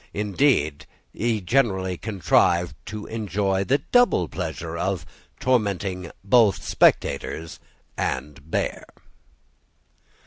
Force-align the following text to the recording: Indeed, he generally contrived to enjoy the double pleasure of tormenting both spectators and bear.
Indeed, 0.15 0.87
he 1.13 1.41
generally 1.41 1.95
contrived 1.95 2.75
to 2.87 3.05
enjoy 3.05 3.63
the 3.63 3.77
double 3.77 4.27
pleasure 4.27 4.75
of 4.75 5.05
tormenting 5.39 6.09
both 6.23 6.63
spectators 6.63 7.59
and 7.99 8.49
bear. 8.49 8.83